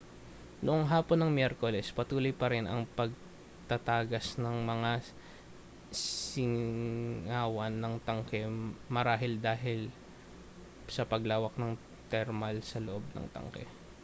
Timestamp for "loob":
12.87-13.03